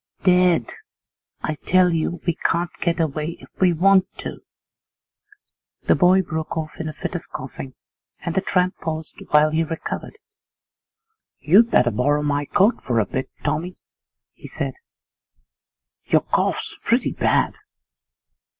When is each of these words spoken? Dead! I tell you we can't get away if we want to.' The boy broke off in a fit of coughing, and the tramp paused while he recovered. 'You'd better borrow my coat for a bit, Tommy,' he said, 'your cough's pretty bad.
Dead! 0.23 0.65
I 1.43 1.53
tell 1.63 1.91
you 1.91 2.21
we 2.25 2.33
can't 2.33 2.71
get 2.81 2.99
away 2.99 3.37
if 3.39 3.49
we 3.59 3.71
want 3.71 4.07
to.' 4.17 4.41
The 5.83 5.93
boy 5.93 6.23
broke 6.23 6.57
off 6.57 6.71
in 6.79 6.89
a 6.89 6.91
fit 6.93 7.13
of 7.13 7.21
coughing, 7.31 7.75
and 8.25 8.33
the 8.33 8.41
tramp 8.41 8.73
paused 8.81 9.21
while 9.29 9.51
he 9.51 9.63
recovered. 9.63 10.17
'You'd 11.39 11.69
better 11.69 11.91
borrow 11.91 12.23
my 12.23 12.45
coat 12.45 12.83
for 12.83 12.99
a 12.99 13.05
bit, 13.05 13.29
Tommy,' 13.43 13.77
he 14.33 14.47
said, 14.47 14.73
'your 16.05 16.21
cough's 16.21 16.75
pretty 16.81 17.11
bad. 17.11 17.53